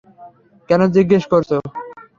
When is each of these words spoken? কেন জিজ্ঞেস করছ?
কেন 0.69 0.81
জিজ্ঞেস 0.95 1.23
করছ? 1.31 1.49